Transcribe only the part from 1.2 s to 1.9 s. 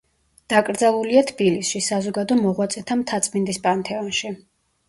თბილისში,